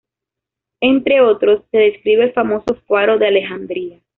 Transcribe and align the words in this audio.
Entre 0.79 1.21
otros, 1.21 1.61
se 1.69 1.77
describe 1.77 2.23
el 2.23 2.33
famoso 2.33 2.73
Faro 2.87 3.19
de 3.19 3.27
Alejandría. 3.27 4.01